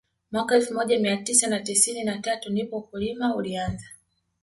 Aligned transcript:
Mwaka 0.31 0.55
elfu 0.55 0.73
moja 0.73 0.99
mia 0.99 1.17
tisa 1.17 1.47
na 1.47 1.59
tisini 1.59 2.03
na 2.03 2.17
tatu 2.19 2.51
ndipo 2.51 2.77
ukulima 2.77 3.35
ulianza 3.35 3.85